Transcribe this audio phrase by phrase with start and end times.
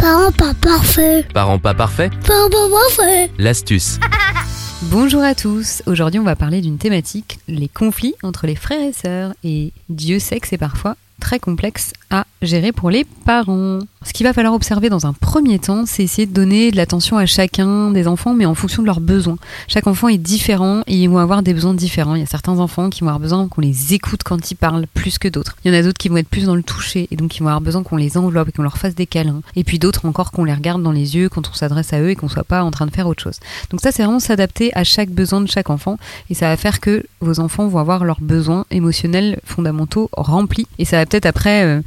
[0.00, 1.30] Parents pas parfaits.
[1.34, 3.30] Parents pas parfaits Parents pas parfaits.
[3.36, 3.98] L'astuce.
[4.84, 8.94] Bonjour à tous, aujourd'hui on va parler d'une thématique, les conflits entre les frères et
[8.94, 9.34] sœurs.
[9.44, 13.80] Et Dieu sait que c'est parfois très complexe à gérer pour les parents.
[14.02, 17.18] Ce qu'il va falloir observer dans un premier temps, c'est essayer de donner de l'attention
[17.18, 19.36] à chacun des enfants, mais en fonction de leurs besoins.
[19.68, 22.14] Chaque enfant est différent et ils vont avoir des besoins différents.
[22.14, 24.86] Il y a certains enfants qui vont avoir besoin qu'on les écoute quand ils parlent
[24.94, 25.56] plus que d'autres.
[25.64, 27.40] Il y en a d'autres qui vont être plus dans le toucher et donc ils
[27.40, 29.42] vont avoir besoin qu'on les enveloppe et qu'on leur fasse des câlins.
[29.54, 32.10] Et puis d'autres encore qu'on les regarde dans les yeux quand on s'adresse à eux
[32.10, 33.38] et qu'on soit pas en train de faire autre chose.
[33.70, 35.98] Donc ça, c'est vraiment s'adapter à chaque besoin de chaque enfant
[36.30, 40.86] et ça va faire que vos enfants vont avoir leurs besoins émotionnels fondamentaux remplis et
[40.86, 41.80] ça va peut-être après euh,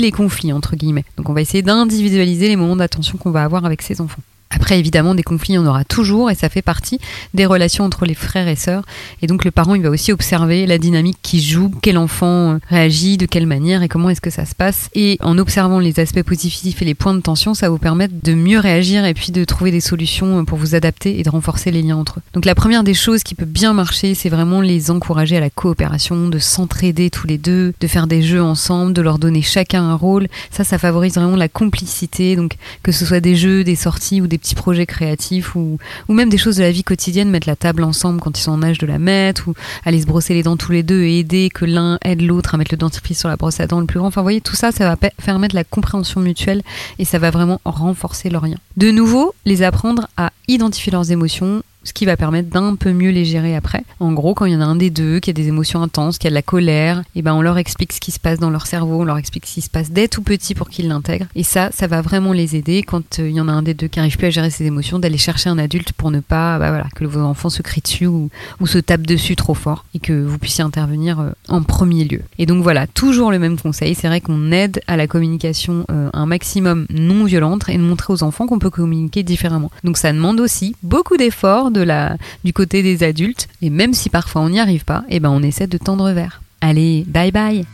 [0.00, 1.04] les conflits entre guillemets.
[1.16, 4.22] Donc on va essayer d'individualiser les moments d'attention qu'on va avoir avec ses enfants.
[4.54, 6.98] Après, évidemment, des conflits, en aura toujours et ça fait partie
[7.34, 8.84] des relations entre les frères et sœurs.
[9.20, 12.58] Et donc, le parent, il va aussi observer la dynamique qui joue, quel enfant euh,
[12.68, 14.88] réagit, de quelle manière et comment est-ce que ça se passe.
[14.94, 18.34] Et en observant les aspects positifs et les points de tension, ça vous permettre de
[18.34, 21.70] mieux réagir et puis de trouver des solutions euh, pour vous adapter et de renforcer
[21.70, 22.22] les liens entre eux.
[22.32, 25.50] Donc, la première des choses qui peut bien marcher, c'est vraiment les encourager à la
[25.50, 29.82] coopération, de s'entraider tous les deux, de faire des jeux ensemble, de leur donner chacun
[29.82, 30.28] un rôle.
[30.50, 32.36] Ça, ça favorise vraiment la complicité.
[32.36, 35.78] Donc, que ce soit des jeux, des sorties ou des petits projets créatifs ou,
[36.08, 38.52] ou même des choses de la vie quotidienne, mettre la table ensemble quand ils sont
[38.52, 39.54] en âge de la mettre ou
[39.86, 42.58] aller se brosser les dents tous les deux et aider que l'un aide l'autre à
[42.58, 44.08] mettre le dentifrice sur la brosse à dents le plus grand.
[44.08, 46.62] Enfin, vous voyez, tout ça, ça va permettre la compréhension mutuelle
[46.98, 48.56] et ça va vraiment renforcer leur lien.
[48.76, 53.10] De nouveau, les apprendre à identifier leurs émotions, ce qui va permettre d'un peu mieux
[53.10, 53.84] les gérer après.
[54.00, 56.18] En gros, quand il y en a un des deux qui a des émotions intenses,
[56.18, 58.50] qui a de la colère, et ben on leur explique ce qui se passe dans
[58.50, 61.26] leur cerveau, on leur explique ce qui se passe dès tout petit pour qu'ils l'intègrent.
[61.34, 63.74] Et ça, ça va vraiment les aider quand euh, il y en a un des
[63.74, 66.58] deux qui n'arrive plus à gérer ses émotions, d'aller chercher un adulte pour ne pas,
[66.58, 69.84] bah voilà, que vos enfants se crient dessus ou, ou se tapent dessus trop fort
[69.94, 72.22] et que vous puissiez intervenir euh, en premier lieu.
[72.38, 73.94] Et donc voilà, toujours le même conseil.
[73.94, 78.12] C'est vrai qu'on aide à la communication euh, un maximum non violente et de montrer
[78.12, 79.70] aux enfants qu'on peut communiquer différemment.
[79.84, 83.48] Donc ça demande aussi beaucoup d'efforts de la, du côté des adultes.
[83.62, 86.40] Et même si parfois on n'y arrive pas, et ben on essaie de tendre vers.
[86.60, 87.64] Allez, bye bye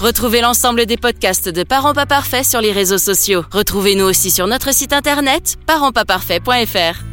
[0.00, 3.44] Retrouvez l'ensemble des podcasts de Parents pas parfaits sur les réseaux sociaux.
[3.52, 7.11] Retrouvez-nous aussi sur notre site internet parentspaparfaits.fr.